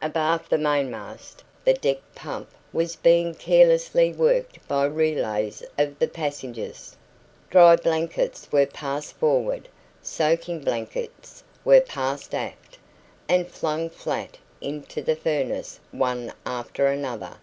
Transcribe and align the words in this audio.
Abaft 0.00 0.48
the 0.48 0.56
mainmast 0.56 1.44
the 1.66 1.74
deck 1.74 1.98
pump 2.14 2.48
was 2.72 2.96
being 2.96 3.34
ceaselessly 3.34 4.10
worked 4.10 4.66
by 4.66 4.86
relays 4.86 5.62
of 5.76 5.98
the 5.98 6.08
passengers; 6.08 6.96
dry 7.50 7.76
blankets 7.76 8.50
were 8.50 8.64
passed 8.64 9.12
forward, 9.18 9.68
soaking 10.00 10.60
blankets 10.60 11.44
were 11.62 11.82
passed 11.82 12.34
aft, 12.34 12.78
and 13.28 13.48
flung 13.50 13.90
flat 13.90 14.38
into 14.62 15.02
the 15.02 15.14
furnace 15.14 15.78
one 15.90 16.32
after 16.46 16.86
another. 16.86 17.36